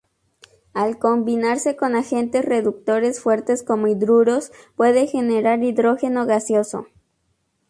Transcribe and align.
Al 0.73 0.97
combinarse 0.97 1.75
con 1.75 1.95
agentes 1.95 2.43
reductores 2.43 3.19
fuertes 3.21 3.61
como 3.61 3.85
hidruros, 3.85 4.51
puede 4.75 5.05
generar 5.05 5.63
hidrógeno 5.63 6.25
gaseoso. 6.25 6.87